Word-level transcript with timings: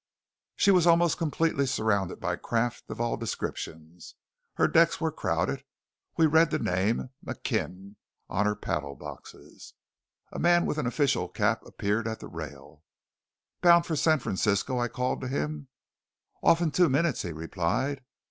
She 0.55 0.71
was 0.71 0.87
almost 0.87 1.19
completely 1.19 1.67
surrounded 1.67 2.19
by 2.19 2.35
craft 2.35 2.89
of 2.89 2.99
all 2.99 3.17
descriptions; 3.17 4.15
her 4.55 4.67
decks 4.67 4.99
were 4.99 5.11
crowded. 5.11 5.63
We 6.17 6.25
read 6.25 6.49
the 6.49 6.57
name 6.57 7.11
McKim 7.23 7.97
on 8.27 8.47
her 8.47 8.55
paddle 8.55 8.95
boxes. 8.95 9.75
A 10.31 10.39
man 10.39 10.65
with 10.65 10.79
an 10.79 10.87
official 10.87 11.29
cap 11.29 11.63
appeared 11.67 12.07
at 12.07 12.19
the 12.19 12.27
rail. 12.27 12.81
"Bound 13.61 13.85
for 13.85 13.95
San 13.95 14.17
Francisco?" 14.17 14.79
I 14.79 14.87
called 14.87 15.21
to 15.21 15.27
him. 15.27 15.67
"Off 16.41 16.61
in 16.61 16.71
two 16.71 16.89
minutes," 16.89 17.21
he 17.21 17.31
replied. 17.31 18.01